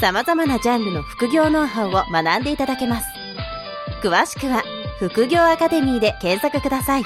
[0.00, 3.08] 様々なジャンルの副業ノウハウを学んでいただけます
[4.02, 4.62] 詳しくは
[4.98, 7.04] 副業アカデミーで検索ください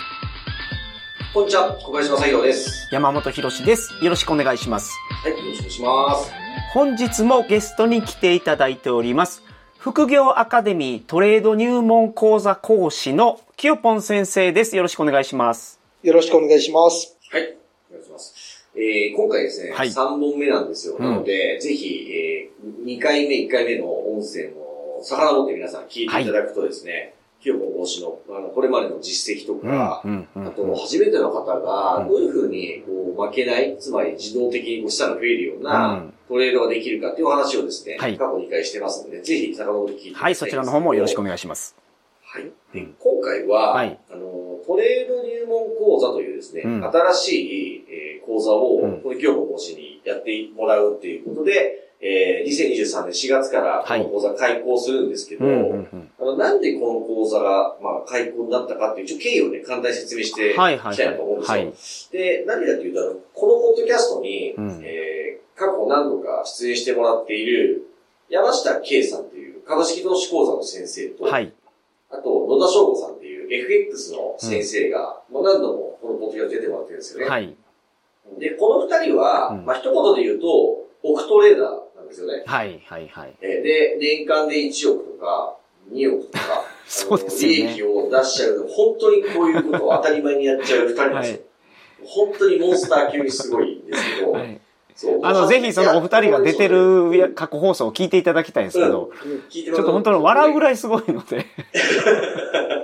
[1.33, 2.89] こんにちは、小林正宏です。
[2.93, 3.95] 山本博史です。
[4.05, 4.93] よろしくお願いします。
[5.23, 6.33] はい、よろしくお願いします。
[6.75, 9.43] 本日もゲストに来ていただいております。
[9.79, 14.77] 副業アカデミートレード入門講座講師のきよぽん先生です。
[14.77, 15.80] よろしくお願いします。
[16.02, 17.16] よろしくお願いします。
[17.30, 17.62] はい、お願いします。
[18.75, 19.89] えー、今回ですね、はい。
[19.89, 20.97] 3本目なんですよ。
[20.99, 21.05] うん。
[21.05, 26.25] なので、ぜひ、えー、2回目、1回目の音声の遡って皆さん聞いてい。
[26.25, 36.15] ただくとですね、清子講師のあのこれまでの実績とか、うんうんあと、初めての方が、どういうふうに、こう、負けない、つまり自動的にこう資産が増えるよううなん。
[36.29, 38.16] トレードができるかっていうお話をですね、はい。
[38.16, 41.77] 過去2回してますので、ぜひ遡って聞いていただきたはいい、そちらの方もよろしくおい願いします。
[42.23, 42.45] はい。
[42.45, 43.99] でうん今回は、はい。
[44.11, 61.59] あの、トレード入門講座というですね、うん新しい、えー講座を、うんこの清子講師にやってもらうっていうことで、えー、2023年4月からこの講座開講するんですけど、うんうんうんあのなんでこの講座が、まあ、開講になったかっていう、ちょ経緯をね、簡単に説明していきはいはいたいなと思うんですよ。
[61.59, 61.73] はい。
[62.13, 65.22] で、何かというと、あのこのポッドキャストに、うんえー
[65.55, 67.87] 過去何度か出演してもらっている
[68.28, 71.53] 山下圭さんという株式投資講座の先生と、はい。
[72.10, 77.31] あと野田翔吾さんっていう FX の先生が、もう何度もこのポッドキャスト出てもらってるんですよね。
[77.31, 77.56] はい。
[78.38, 80.47] で、この二人は、うんまあ一言で言うと、
[81.03, 82.44] 億トレーダーなんですよね。
[82.47, 82.81] はい。
[82.87, 83.09] はい。
[83.09, 83.34] はい。
[83.41, 85.56] えーで、年間で1億とか、
[85.93, 91.38] 2億とか、 そうですよね利益を出しちゃう、本当にこういうことを当たり前にやっちゃう二人ですよ。
[92.04, 94.61] 本当にモンスター級にすごいんですけど、はい
[95.22, 100.62] あの、ぜひそのお二人が出てる過去放送を聞いていただきたいんですけど、うん聞いてちょっと本当に笑うぐい。
[100.62, 101.47] らいすごいので、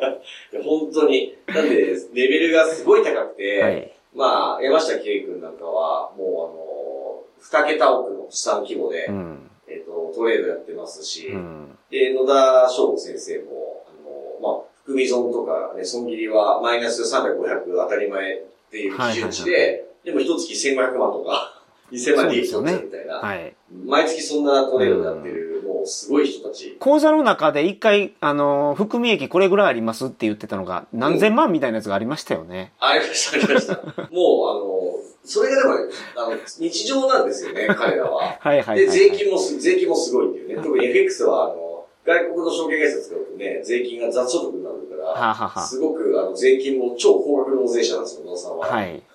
[0.63, 1.37] 本当に。
[1.47, 3.93] なんで、レベルがすごい高くて、はい。
[4.15, 9.51] まあ、山下圭君なんかは、もうあの、二桁億の資産規模で、うん。
[9.69, 11.79] えっ、と、トレードやってますし、うん。
[11.91, 21.61] で、野田翔吾先生も、あの、まあ、含み損とかね、損切りはマイナス300、500当たり前っていう基準値で、はいでも一月1500万とか、
[21.93, 23.55] 2000万利益取っちゃうみたいな、はい。
[23.85, 26.77] 毎月そんなトレードやってる、もうすごい人たち。
[26.81, 32.73] 講座の中で一回、あの、含み益これぐらいありますって言ってたのが、何千万みたいなやつがありましたよね。
[32.81, 33.75] ありました、ありました。
[33.79, 34.79] もう、あの、
[35.25, 38.37] それがでもね、あの、日常なんですよね、彼らは。
[38.41, 38.79] はいはいはい。
[38.81, 40.63] で、税金もす、税金もすごいっていうね。
[40.63, 48.67] 特に FX は、あの、外国の証券会社使うとね、税金が雑所得になるから、はあ、はあはすごく、あの、税金も超高額納税者なんですよ、野田さんは。
[48.67, 49.03] あ、はい。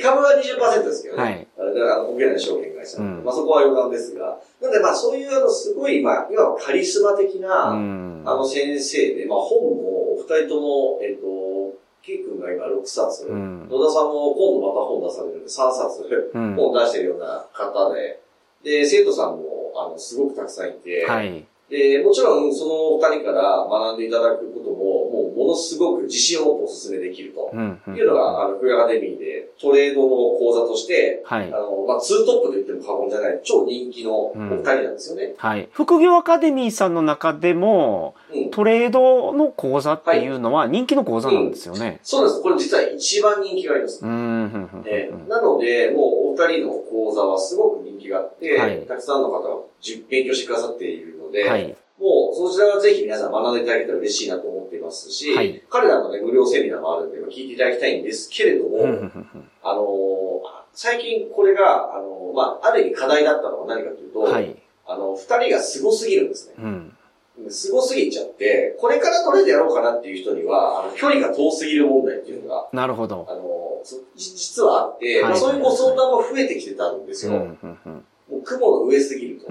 [0.00, 1.22] 株は20%ですけどね。
[1.22, 1.46] はい
[1.82, 2.98] あの、国内の証券会社。
[2.98, 3.24] うん。
[3.24, 4.38] まあそこは余談ですが。
[4.60, 8.22] なので、まあそういう、あの、すごい、まあ、いわばカリスマ的な、うん。
[8.24, 11.24] あの先生で、まあ本も、お二人とも、えっ、と、
[12.02, 13.68] ケイ君が今6冊、うん。
[13.68, 16.54] 野田さんも今度また本出されるんで3冊、うん。
[16.54, 18.20] 本出してるような方で、
[18.62, 21.46] で、生徒さんも、あの、すごくたくさんいて、はい。
[21.74, 27.50] で、もちろん、その二人から学んでいただくことも、もう、ものすごく自信を持ってお勧めできると。
[27.52, 27.80] うん。
[27.88, 30.08] うんいうのが、あの、クエアカデミーでトレードの
[30.38, 31.58] 講座として、はいあ。
[31.58, 35.34] の、まあ、ツートップと言っても過言じゃない、超人気のお二人なんですよね。
[35.36, 35.68] はい。
[35.72, 38.50] 副業アカデミーさんの中でも、うん。
[38.50, 41.98] トレードの講座っていうのは人気の講座なんですよね。
[42.04, 42.40] そうです。
[42.40, 44.04] これ実は一番人気があります。
[44.04, 44.52] うん
[45.28, 49.48] なので、もうお二人の講座はすごく人気があって、はいたくさんの方が
[50.08, 51.76] 勉強してくださっているので、はい。
[51.98, 58.84] もうそちらはぜひ皆さん学んでいただけたら嬉しいなと思っていますし、はい彼らのね、無料セミナーもあるんで、聞いていただきたいんですけれども、
[59.62, 64.26] あのー最近これが、あのーまあ、ある意味課題だったのは何かというと。
[64.86, 66.54] あの、二人が凄すぎるんですね。
[66.58, 66.96] うん。
[67.48, 73.26] 凄すぎちゃって、これからトレードやろうかなっていう人には、あの、距離が遠すぎる問題っていうのが、なるほど。
[73.28, 73.43] あの、
[74.16, 77.32] 実はあって、はいまあ、そういうご相談も増えてきてたんですよ。
[77.32, 77.38] うん。
[77.40, 77.78] うん。
[77.86, 78.04] うん。
[78.30, 79.48] もう雲の上すぎると。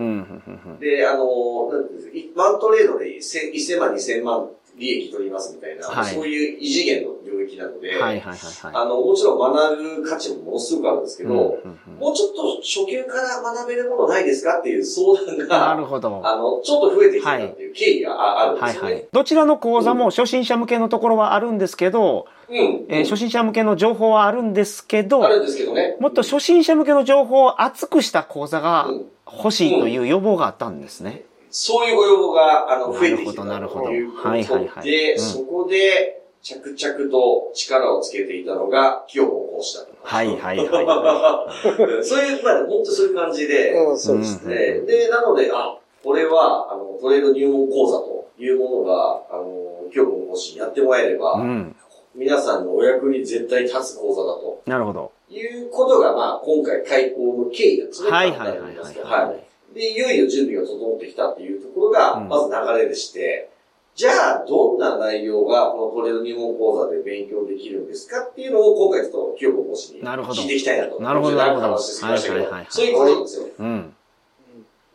[0.79, 8.71] で、あの、なんていうんですかいワントレードで1000 1000万、2000万利益取りますみたいな、はいそういう異次元の領域なので、はいはいはいはい。
[8.73, 11.53] あの、もちろん学ぶ価値もものすごくあるんですけど、うんうんうん
[11.99, 16.21] もうちょっと初級から学べるものないですかっていう相談なが、るほど。
[16.23, 18.87] あの、ちょっと増えてきたっていう経緯があ,、あるんですよね。
[18.87, 19.07] はいはい。
[19.11, 22.85] どちらの講座も初心者向けのところはあるんですけど、うん。
[22.89, 25.95] えー初心者向けの情報はあるんですけどあ、るんですけどね。
[25.99, 31.23] もっと初心者向けの情報を厚くした講座がうん欲しいという要望があったんですね。
[31.49, 39.93] そういうご要望が、あの、増えてきてたなるほどというこはいはいはいとで、うんそこで、着々と力をつけていたのが、清子講師だった。
[40.03, 41.47] はいはいは
[42.01, 42.03] い。
[42.03, 44.53] そういう、まあ、本当そういう感じで、うん、そうですね。
[44.53, 51.75] で、で、なので、あ、これは、あの、トレード入門講座というものが、あの、清子の講師にやってもらえれば、うん。
[52.13, 55.11] 皆さんのお役に絶対立つ講座だとなるほど。
[55.29, 58.11] いうことが、まあ、今回開講の経緯なんですね。
[58.11, 59.43] はいはいはいはい簡単に言いますとはいはい。
[59.73, 63.49] で、いよいよ準備が整ってきたっていうところが、うんまず流れでして、
[63.95, 70.99] じゃあ、どんな内容がこのトレード入門講座で勉強できるんですかっていうのを今回ちょっと清子講師に聞いていきたいなと。
[70.99, 73.47] なるほどなるほど話してきましたけどはいはいはいそういうことなんですよ。
[73.59, 73.93] うん。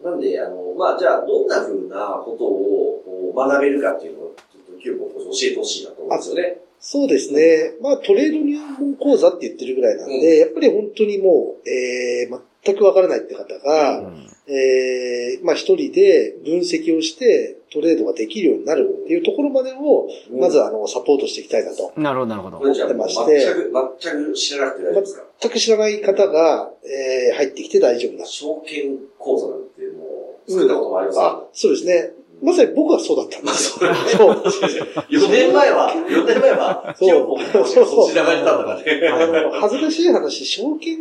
[0.03, 6.59] なんで、あの、まあ、じゃあ、どんな風なことをこう学べるかっていうのを、ちょっと清子講師教えてほしいなと思うんですよね。
[6.81, 7.75] そうですね。
[7.81, 12.31] まあ、トレード入門講座って言ってるぐらいなんで、やっぱり本当にもう、えー、
[12.69, 21.93] 全くわからないって方が、うんえー、まあ一人で分析をしてトレードができるようになるっていうところまでを、うんまずあの、サポートしていきたいなと。
[21.97, 22.65] なるほどなるほどこ。
[22.65, 25.25] れじゃあ、持ってまして全く、全く知らなくて大丈夫ですか？
[25.41, 28.25] 全く知らない方が、えー、入ってきて大丈夫だ。
[28.25, 32.13] 証券講座なんてもう、作ったこともありますあ、そうですね。
[32.41, 33.91] まさに僕はそうだったんですよ。
[33.91, 34.35] まあそう。
[35.11, 37.39] 4年前は、4年前は、そう
[37.85, 39.09] そっち流れたんだからね。
[39.09, 40.99] あの、恥ずかしい話、証券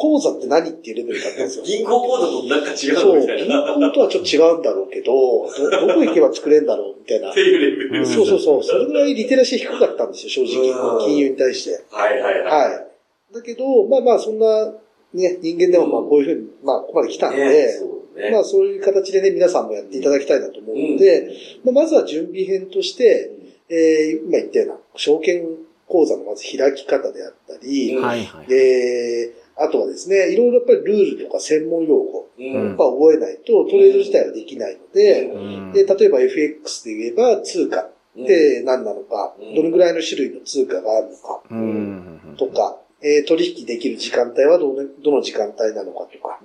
[0.00, 1.64] 口座って何っていうレベルだったんですよ。
[1.64, 3.62] 銀行口座となんか違そうう、みたい銀な。
[3.62, 7.34] 行とはちょっと違うんだろうけど、ど、どこ行けば作れんだろうみたいなっ。
[7.34, 8.06] ていうレベル。
[8.06, 8.62] そうそうそう。
[8.62, 11.06] それぐらいリテラシー低かったんですよ、正うん直。
[11.06, 11.82] 金融に対して。
[11.90, 12.70] はいはいはい。
[12.70, 12.88] は
[13.32, 13.34] い。
[13.34, 14.72] だけど、まあまあ、そんな、
[15.14, 18.30] ね、人間でもまあこういうふうに、まあ、ここまで来たんで、ねね。
[18.30, 21.30] まあそういう形でね、皆さんもやっていただきたいなと思うので、
[21.64, 23.30] まあ、まずは準備編として、
[23.70, 25.46] えー、今言ったような、証券
[25.88, 28.04] 口座のまず開き方であったり、うん。
[28.04, 28.52] はいはい。
[28.52, 32.68] えー、あとはですね、いろいろやっぱりルールとか専門用語、ううん。
[32.68, 35.72] やっぱ覚えないとトレード自体はできないので、うん。
[35.72, 37.80] で、例えば FX で言えば通貨。
[37.80, 38.26] っうん。
[38.26, 39.54] て何なのか、うん。
[39.54, 42.36] どのぐらいの種類の通貨があるのか、うん。
[42.38, 46.40] とか、えー取引できる時間帯はどのどの時間帯なのかとか。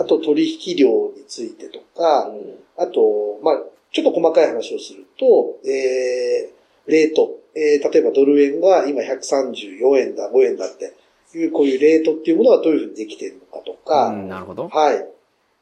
[0.00, 2.32] あと取引量についてとか、
[2.78, 7.39] あと、まあ、ちょっと細かい話をすると、えー、レート。
[7.54, 10.94] えー、例えばドル円が今134円だ、5円だって
[11.38, 14.68] いう、こういうレートっていうものはどういうふうにできているのかとか、うんなるほど。
[14.68, 15.06] はい。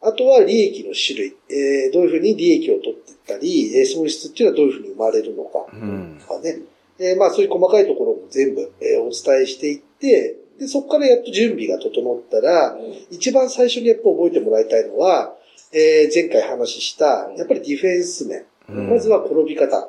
[0.00, 1.36] あとは利益の種類。
[1.50, 5.66] えー、どういうふうに利益を取っていったり、えー損失っていうのはどういうふうに生まれるのか。
[5.72, 6.18] うん。
[6.20, 6.58] とかね。
[7.00, 12.76] えーまあそういう細かいところも全部、えーお伝えしていって、で、そこからやっと準備が整ったら、
[13.10, 15.34] 一番最初にやっぱ覚えてもらいたいのは、
[15.72, 18.44] えー前回話した、やっぱりディフェンス面。
[18.68, 19.88] うんまずは転び方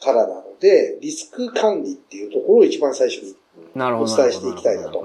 [0.00, 3.34] からなので、リスク管理っていうところを一番最初に
[3.74, 4.16] おなるほど。
[4.16, 5.04] 伝えしていきたいなと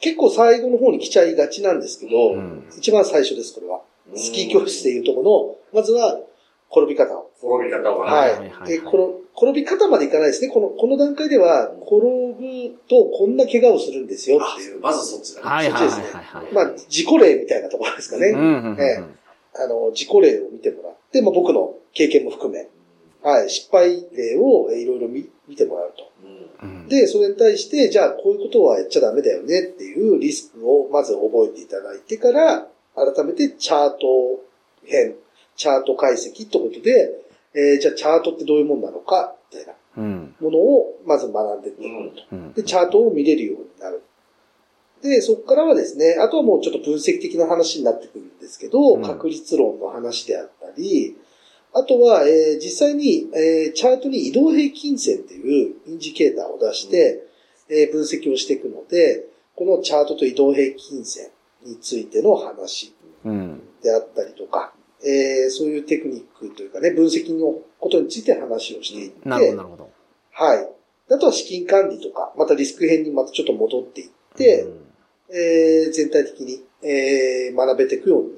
[0.00, 3.80] 結構最後の方に来ちゃいがちなんですけど、うん一番最初です、これは。
[4.14, 6.20] スキー教室でいうところの、まずは
[6.70, 7.30] 転び方を。
[7.42, 8.00] 転び方を。
[8.00, 8.30] はい。
[8.32, 8.96] はいはいはいで転
[9.36, 10.48] 転び方までいかないですね。
[10.48, 14.80] この、この段階では、転ぶとこんな怪我をするんですよあっていう。
[14.80, 15.42] まずそっちだ。
[15.42, 16.54] はいはいはいはいはい。
[16.54, 18.28] まあ、自己例みたいなところですかね。
[18.28, 19.04] うんうんうんええ
[19.58, 22.68] あの、自己例を見てもらって、まあ僕の経験も含め、
[23.28, 26.12] はい、失敗例をえーいろいろ見見てもらうと。
[26.62, 26.88] うんうん。
[26.88, 34.44] で、それに対して、じゃあこういうことはやっちゃダメだよねっていうリスクをまず覚えていただいてから、改めてチャート
[34.84, 35.16] 編、
[35.56, 37.20] チャート解析ってことで、
[37.54, 40.34] えーじゃあチャートってどういうもんなのか、みたいなうん。
[40.40, 41.82] ものをまず学んでいくと。
[42.32, 42.52] うん。
[42.52, 44.02] で、チャートを見れるようになる。
[45.02, 51.16] で、そこからはですね、あとはもうちょっと分析的な話になってくるんですけど、うん確率論の話であったり、
[51.78, 57.22] あとは、えー実際に、えーチャートに移動平均線っていうインジケーターを出して、
[57.68, 61.28] えー分析をしていくので、このチャートと移動平均線
[61.62, 63.62] についての話うん。
[63.82, 64.72] であったりとか、
[65.04, 69.90] えーそういうテクニックというかね、分析のことについて話をしていって、なるほどなるほど。
[70.32, 70.68] はい。
[71.08, 74.80] あとは資金管理とか、またリスク編にまたちょっと戻っていって、うん
[75.28, 78.30] えー全体的に、えー学べていくように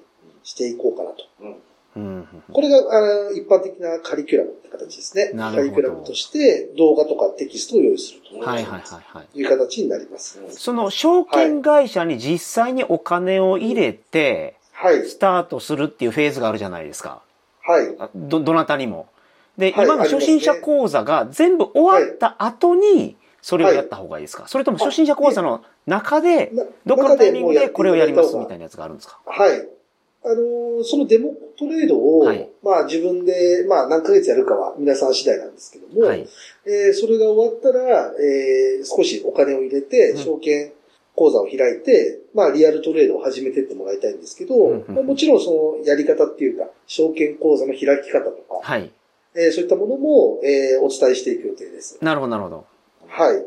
[0.42, 1.24] していこうかなと。
[1.40, 1.56] うん。
[1.94, 5.32] これがあの一般的なカリキュラムって形ですね。
[5.32, 9.26] なるほどカリキュラムとして動画とかテキストを用意するはいはいはいはい。
[9.32, 10.40] という形になります。
[10.50, 15.08] その証券会社に実際にお金を入れて、はい。
[15.08, 17.22] スタートするっていうフェーズがあるじゃないですか。
[17.62, 17.96] はい。
[17.98, 19.08] あど、どなたにも。
[19.56, 28.58] で、はい今の初心者講座が全部終わった後に、それをやった方がいいですか、それとも初心者講座の中で、などっかのタイミングでこれをやりますみたいな。
[28.58, 29.18] なやつがあるんですか？
[29.26, 29.68] はい。
[30.24, 36.26] あのーそのデモトレードを、はいまあ自分で、まあ何ヶ月やるかは皆さん次第なんですけども、はい。
[36.66, 40.72] えーそれが終わったら、えー少しお金を入れて、うん証券
[41.14, 48.90] 講座を開いて、まあリアルトレードを始めてってもらいたいんですけど、うんうんまあもちろんそのやり方っていうか、証券講座の開き方とか、はい。
[49.34, 51.98] えーそういったものも、えーお伝えしていく予定です。
[52.02, 52.66] なるほど、なるほど。
[53.08, 53.44] はい。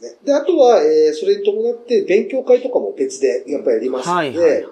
[0.00, 0.16] ですね。
[0.24, 4.66] で、あとは、えーそれに伴って勉強会とかも別でやっぱりやりますので、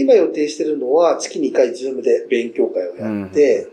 [0.00, 3.68] 今予定してるのは月2回ズームで勉強会をやって、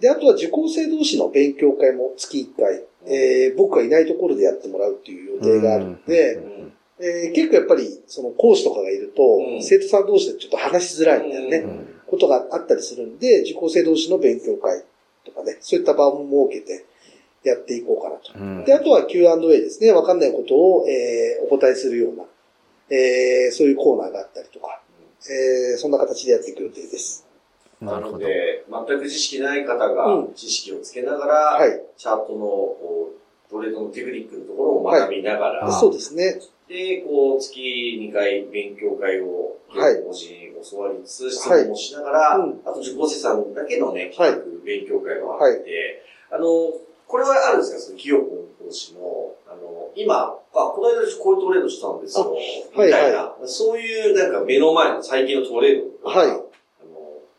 [0.00, 9.62] で、あとは受講生同士の勉強会も月1回、えー僕がいないところでやってもらうっていう予定があるので、うんえー結構やっぱりその講師とかがいると、うん。
[9.62, 11.86] 生徒さん同士でちょっと話しづらいみたいなね、うん。
[12.06, 14.82] ことがあったりするんで、受講生同士の勉強会
[15.24, 16.84] とかね、そういった場を設けて
[17.50, 18.32] やっていこうかなと。
[18.38, 19.92] うんで、あとは Q&A ですね。
[19.92, 22.24] わかんないことを、えーお答えするような、
[22.90, 24.80] えーそういうコーナーがあったりとか、
[25.30, 27.26] えーそんな形でやっていく予定です。
[27.80, 28.26] なのなるほど。
[28.26, 31.82] で、全く知識ない方がうん知識をつけながら、はい。
[31.96, 36.40] チャートのこうトレードのテクニックのところを学びながら、はいそうですね。
[36.68, 44.32] で、こう、月2回勉強会を、はい講師に教わりつつ、質問をしながら、はいうんあと受講生さんだけのね、はい
[44.64, 46.46] 勉強会があって、あの、
[47.08, 47.78] これはあるんですか？
[47.80, 49.00] その、清子講師の、
[49.48, 52.36] あの、今、あ、この間こういうトレードしたんですよ、
[52.74, 56.28] あみたいな、はそういうなんか目の前の最近のトレードとか、はい。
[56.28, 56.38] あの、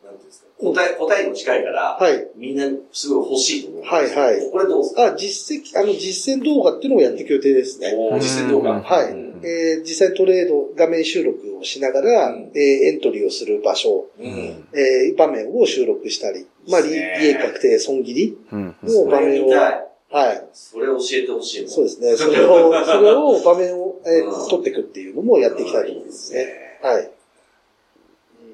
[0.06, 2.28] なんていうんですか、答え、答えにも近いから、はい。
[2.36, 4.52] みんなすごい欲しいと思うんですはいはい。
[4.52, 5.04] これどうですか？
[5.06, 7.94] あ、実績、あの、実践動画っていうのをやっていく予定ですね。
[7.96, 8.72] おー実践動画。
[8.72, 9.12] うんはい。
[9.12, 14.26] うんえー実際にトレード、画面収録をしながら、うんえーエントリーをする場所、うん。
[14.26, 19.50] えー場面を収録したり、まあ、利益確定損切りうんの場面を。
[20.10, 20.48] はい。
[20.54, 21.70] それ教えてほしいもん。
[21.70, 22.16] そうですね。
[22.18, 26.80] それを、それを場面を、えーうん取っていくっていうのもやっていきたいと思いますね。
[26.82, 27.10] はい。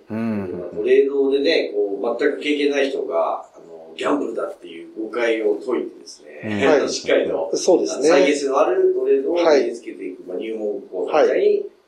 [0.09, 8.07] うんトレードでね、こう、全く経験ない人が、あの、ギャンブルだっていう誤解を解いてですね、はい しっかりと、そうですね。
[8.09, 9.92] 再現性のあるトレードをはい身につけ
[10.43, 11.39] 入門講座みたい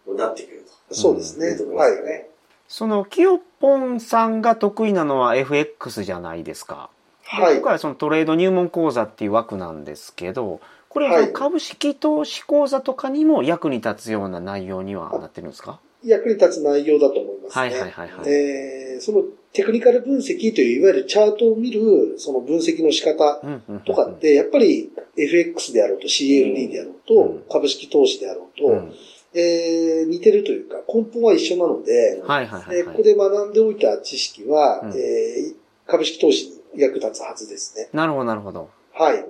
[0.07, 0.95] になってくると。
[0.95, 1.71] そうですねいうとこ。
[1.71, 1.91] ろはい。
[2.67, 6.89] その、キヨポンさんが得意なのは FX じゃないですか。
[7.37, 15.79] ではい今回はそのトレード入門講座っていう枠なんですけど、これは株式投資講座とかにも役に立つような内容にはなってるんですか？
[16.03, 17.61] 役に立つ内容だと思いますね。
[17.61, 18.29] はいはいはいはい。
[18.29, 19.23] えーその
[19.55, 23.41] テクニカル分析といういわゆるチャートを見るその分析の仕方
[23.85, 28.93] とかって、やっぱり FX であろうと CFD であろうと、うん株式投資であろうと、うん
[29.33, 33.03] えー似てるというか根本は一緒なので、はいはいはいはいえーここ。
[33.03, 37.89] で学んでおいた知識は、うんえー株式投資に役立つはずですね。
[37.93, 38.69] なるほどなるほど。
[38.91, 39.23] はい。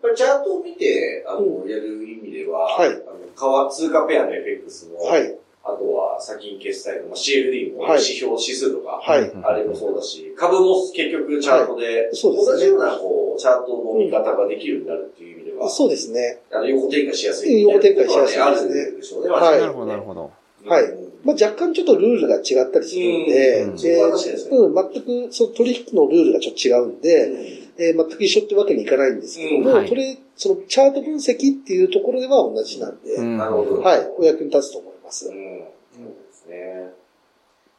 [0.00, 5.38] これチャートを見て、あの、うやる意味では、はいあの、為通貨ペアの FX も、はい。
[5.62, 7.92] あとは先金決済の、まあ、CFD もはい。
[7.94, 9.22] 指標、指数とか、はい。
[9.22, 12.52] うんあれもそうだし、株も結局チャートで、そうですね。
[12.52, 16.40] 同じようなこうチャートの見方ができるようになるっていう意味では、そうですね。
[16.52, 17.62] あの横展開しやすい。
[17.62, 18.26] 横展開しやすい。
[18.26, 19.30] ですねあるでしょうね。
[19.30, 19.60] はい。
[19.60, 20.30] なるほどなるほど。
[20.64, 23.76] はいうんまあ、若干ちょっとルールが違ったりするんで、うん。
[23.76, 27.00] でうん、全くその取引のルールがちょっと違うん。
[27.00, 29.76] で、えー全く一緒ってわけにいかないんですけども、うん。
[29.76, 29.88] はい。
[29.88, 33.38] それ、そのチャート分析っていうところでは同じなんで、うん。
[33.38, 33.80] なるほど。
[33.80, 35.28] はい、お役に立つと思います。
[35.28, 35.34] うん。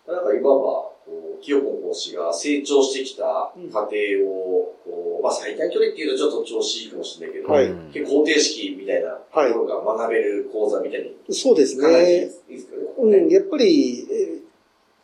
[0.08, 0.60] なんかいわば、
[1.06, 3.24] こう、清子講師が成長してきた
[3.72, 3.96] 過程
[4.26, 12.20] を、こう、まあ最短距離っていうとちょっと調子いいかもしれないけど、はいうん結構方程式みたいなところが学べる講座みたいに、そうですかなりいいね。
[12.50, 12.82] ですかね。
[12.98, 14.40] うん、やっぱり、えー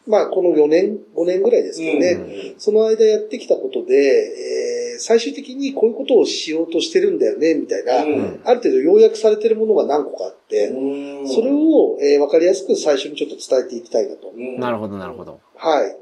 [0.08, 2.12] まあ、この4年、5年ぐらいですかね。
[2.14, 4.69] うんその間やってきたことで、えー
[5.00, 14.32] 最終的にこういうことをしようとしてるんだよね、みたいな、うんある程度要約されてるものが何個かあって、うんそれを、えーわかりやすく最初にちょっと伝えていきたいなと。
[14.36, 15.40] なるほどなるほど。
[15.56, 15.96] はい。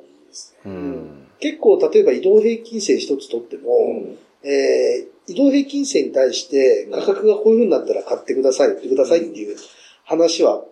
[0.65, 1.27] うん。
[1.39, 9.57] 結構、例えば移動平均線一つとっても、うんえー移動平均線に対して価格がこういう風になったら買ってください、売ってくださいっていう
[10.05, 10.63] 話は、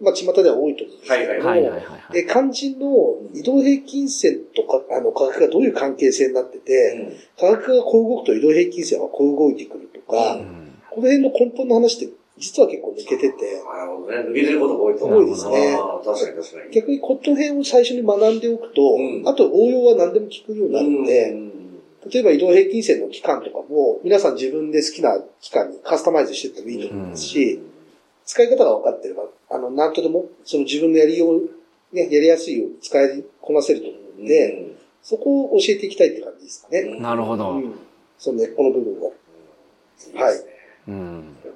[0.00, 1.62] まあ、巷では多いと思うんですけど、はいはい。
[1.62, 2.86] はいはい肝心の
[3.32, 10.78] 移動平均線とか、あの、価格がどういう関係性になってて、価格がこう動くと移動平均線はこう動いてくるとか、うん。
[10.90, 14.16] この辺の根本の話って実は結構抜けてて、なるほどね。
[14.30, 15.06] 抜けてることが多いと。
[15.06, 15.78] 多いですね。
[16.04, 16.74] 確かに確かに。
[16.74, 19.28] 逆にこの辺を最初に学んでおくと、うん。
[19.28, 21.52] あと応用は何でも聞くようになるので、うん。
[22.10, 27.60] 例えば移動平均線の期間とかも、皆さん自分で好きな期間にカスタマイズしてってもいいと思いますし、
[28.26, 31.48] 使い方が分かってれば、あの、なんとでも、その自分のやりよう、
[31.92, 36.80] ね、やりやすいように使いこなせると思うんで、そこを教えていきたいって感じですかね。
[36.80, 37.50] うんなるほど。
[37.50, 37.78] うん。
[38.18, 39.12] その根っこの部分を。
[40.14, 40.36] はい
[40.88, 41.36] うん。
[41.44, 41.54] や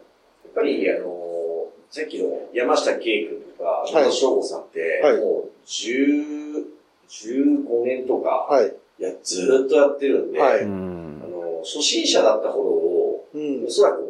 [0.51, 6.65] っぱり、あの、さっきの山下圭君とか、い野田翔吾さんって、はいもう、10、
[7.09, 8.75] 15年とか、はい。
[8.99, 13.71] いや、ずーっとやってるんで、はいうんあの、初心者だった頃を、うんお。
[13.71, 14.03] そらく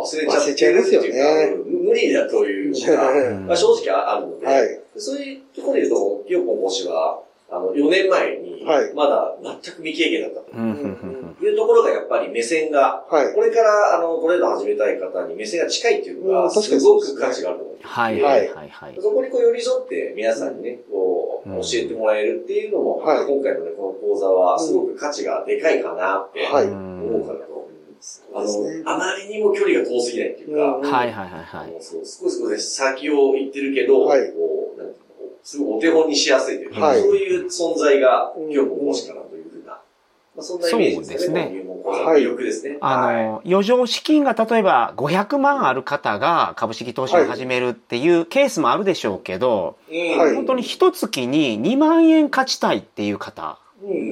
[0.00, 1.08] 忘れちゃってるっていうか、忘れちゃいますよね
[1.66, 4.80] うん無理だというのが、うんまあ、正直あるので、はい。
[4.96, 7.20] そういうところで言うと、キヨポン講師は、
[7.50, 13.34] あの、4年前にはい、まだ全く未経験だったというところが、やっぱり目線が、はい。
[13.34, 17.88] これから、あの、トレード始めたい方に目線が近いっていうのが、すごそうですねく価値があると思うんです。
[17.88, 18.98] はいはいはいはい。
[19.00, 27.49] そこにこう寄り添って皆さんにね、こう、うん教えてもらえるっていうのも、はい今回のね、この講座はすごく価値がでかいかなってはい思うかなと思います。
[28.34, 31.82] あの、あまりにも距離が遠すぎないっていうか、うんはいはいはいはい。
[31.82, 34.32] そう少し少し先を行ってるけど、はい。
[34.32, 37.00] こう、なんていうのこうすごいお手本にしやすいというか、はい。
[37.00, 38.52] そういう存在がうん。
[38.52, 39.80] 今日も講師かなというふうな、ま
[40.38, 41.10] あ、そんなイメージですね。
[41.10, 41.42] そうですね。
[41.44, 42.78] この入門講座の魅力ですね。
[42.80, 43.24] あはい。
[43.24, 50.18] の、余剰資金が例えば500万ある方が株式投資を始めるっていうケースもあるでしょうけど、うん。
[50.18, 50.34] はい。
[50.34, 54.09] 本当に一月に2万円勝ちたいっていう方、うんうん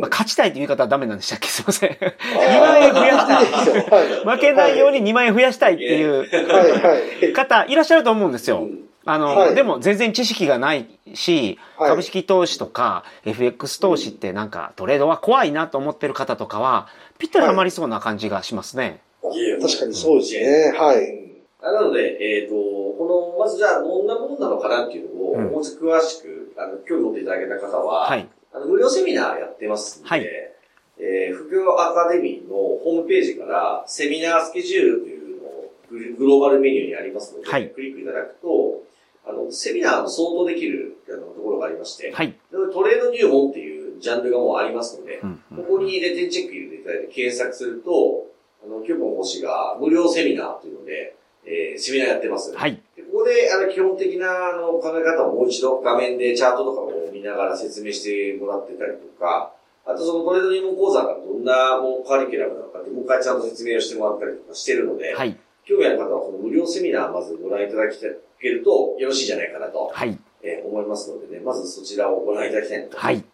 [0.00, 1.48] まあ、勝ちたいっていう言い方はダメなんでしたっけ？
[1.48, 1.90] すいません。
[1.90, 4.36] 2あ万円増やしたい。
[4.36, 7.32] 負けないように2万円増やしたいっていう。
[7.34, 8.58] 方いらっしゃると思うんですよ。
[8.58, 19.00] うんあの、はいでも全然知識がないし、はい株式投資とか FX 投資ってなんかトレードは怖いなと思ってる方とかは、ぴったりハマりそうな感じがしますね。
[19.30, 20.72] いやいや確かにそうですね。
[20.74, 21.24] はい。
[21.62, 28.28] あなので、えっ、と、この、まずじゃあ、どんなものなのかなっていうのを、うんもうちょっと詳しく、あの、興味持っていただけた方は、はい。
[28.54, 30.26] あの、無料セミナーやってますので、はい
[30.98, 38.82] えー、副業アカデミーのホームページから、セミナースケジュールというのをグローバルメニューにありますので、はいクリックいただくと、
[39.26, 42.28] あの、セミナーの相当できるあのところがありまして、はい。
[42.28, 42.36] で
[42.72, 48.26] トレード入門っていうジャンルがもうありますので、うんうんここにレテンチェック入れていただいて検索すると、
[48.64, 52.54] あの、キューポン講師が無料セミナーというので、えー、セミナーやってます。
[52.54, 52.80] はい。
[52.96, 56.93] でここで、あの、基本的な、あの、考え方をもう一度画面でチャートとかを見
[57.24, 59.52] ながら説明してもらってたりとか、
[59.86, 65.36] あとそのトレード入門講座がどんなもうカリキュラムなのかって、もう一回ちゃんと説明をしてもらったりとかしてるので、はい。
[65.64, 70.18] 興味ある方はこの無料セミナーまずご覧いただけるとよろしいんじゃないかなと、はい。
[70.42, 72.98] えー思いますのでね、まずそちらをご覧いただきたいなと。
[72.98, 73.24] はい。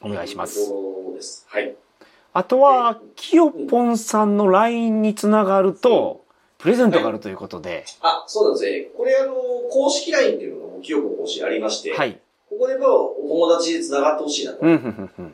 [0.00, 0.60] お願いします。
[1.20, 1.46] す。
[1.48, 1.74] はい。
[2.32, 6.24] あとは、きよぽんさんの LINE につながると、
[6.58, 8.88] プレゼントがあるということで、あ、そうなんですね。
[8.96, 9.34] これあの、
[9.70, 12.20] 公式 LINE っていうのがもう清子講師ありまして、はい。
[12.48, 14.60] ここでまあお友達で繋がってほしいなと。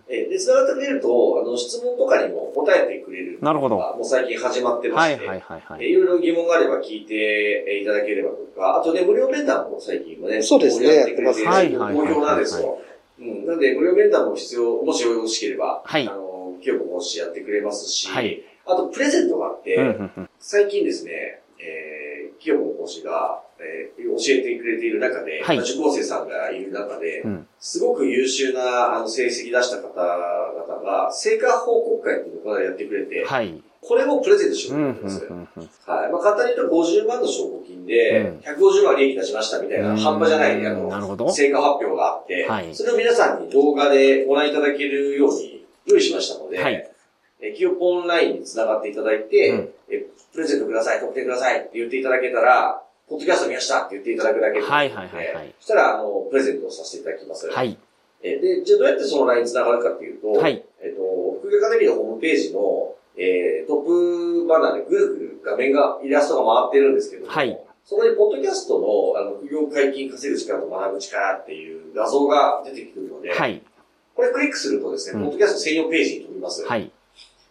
[0.09, 3.38] えで、繋がってくれると、あの、質問とかにも答えてくれる。
[3.40, 5.85] なるほどもう最近始まってまして、はい、はい、はい、はい。
[5.85, 12.79] えいろいろ疑問があれば聞いていただければとか、あとね、無料面談も最近もね、そうですねやってくれてはいはいはい好評なんですよ。
[13.20, 13.46] うん。
[13.46, 20.31] なんで、無料面談も必要、もしよろしければ、はいあの、清子講師やってくれますし、はいあと、プレゼントがあって、うん、うん、うん。
[20.38, 21.94] 最近ですね、えー、
[22.45, 25.57] 清子講師が、えー教えてくれている中で、はい。
[25.57, 27.47] まあ受講生さんがいる中で、うん。
[27.59, 33.63] すごく優秀なあの成績出した方々が、成果報告会っていうのをこの間やってくれて、はい。
[33.81, 35.91] これをプレゼントしようと思ってます。
[35.91, 36.13] はい。
[36.13, 39.97] まあ、簡単に言うと50万の証拠金でうん、150万利益出しましたみたいな、うん。
[39.97, 42.75] 半端じゃない、あの、成果発表があって、はい。
[42.75, 46.91] それを皆さんに動画でご覧いただけるように用意しましたので、はい
[47.45, 57.47] えキヨポンラインに繋がっていただいて、うんえプレゼントください、特典くださいって言っていただけたら、ポッドキャスト見ましたって言っていただくだけで、はいはいはいはいそしたら、あの、プレゼントをさせていただきます。
[57.49, 57.79] はい。
[58.23, 61.03] えで、じゃあどうやってその LINE に繋がるかっていうと、はいえっ、と、
[61.41, 73.61] 副業アカデミーのホームページの、えー、トップバナーでぐるぐる画面が、イラストが回ってるんですけども、はいそこに、ポッドキャストの、あの、副業解禁稼ぐ力と学ぶ力っていう画像が出てくるので、はい。
[74.15, 76.65] これクリックするとですね、うんポッドキャスト専用ページに飛びます。
[76.65, 76.91] はい。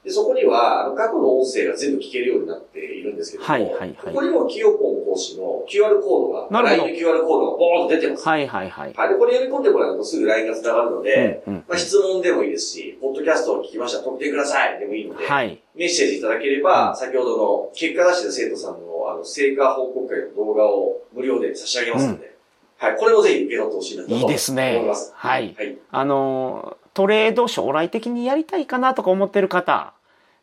[0.04, 8.28] で、そこには、あの過去の音声が全部聞けるようになっているんですけども、はいはいはいここにもキヨポン講師の QR コードが、なるほど LINE の QR コードがボーンと出てます。
[8.28, 8.94] はい、はい、はい。
[8.94, 9.10] はい。
[9.10, 11.63] で、これ読み込んでもらうとすぐ LINE が繋がるので、うん、うん。
[11.70, 15.62] まあ、質問でもいいですし、ポッドキャストを聞きました、特典くださいでもいいので、はい。
[15.74, 22.36] メッセージいただければ、先ほどの結果出してる生徒さんのあの成果報告会の動画を無料で差し上げますので、
[22.78, 22.98] はい。
[22.98, 25.13] これもぜひ受け取ってほしいなといいですね思います。
[25.16, 25.78] はいはい。
[25.92, 29.94] あの、トレード将来的にやりたいかなとか思ってる方、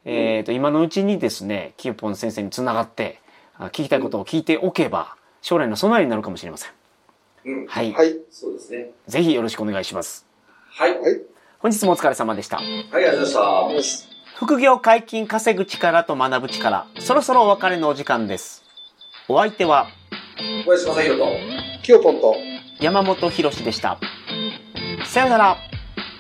[0.05, 3.21] えっ、と、今のうちにですね、キヨポン先生につながって、
[3.57, 6.71] あ聞きたいことを聞いておけば、将来の備えになるかもしれません。
[7.45, 7.67] うん。
[7.67, 7.93] はい。
[7.93, 8.17] はい。
[8.31, 8.91] そうですね。
[9.07, 10.27] ぜひよろしくお願いします。
[10.71, 10.93] はい。
[10.93, 11.21] はい、はい。
[11.59, 12.59] 本日もお疲れ様でした。
[12.59, 14.11] ありがとうございました。
[14.37, 18.65] 副業解禁稼ぐ力と学ぶ力、そろそろお別れのお時間です。
[19.29, 19.89] お相手は
[20.65, 21.27] 小林正宏と、
[21.83, 22.35] キヨポンと、
[22.81, 23.99] 山本博史でした。
[25.05, 25.70] さようなら。